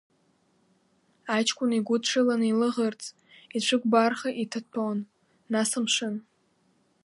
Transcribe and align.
Аҷкәын 1.35 1.71
игәыдшылан 1.77 2.41
илаӷырӡ, 2.51 3.01
ицәыкәбарха 3.57 4.29
иҭаҭәон, 4.43 4.99
нас 5.51 5.71
амшын. 5.77 6.15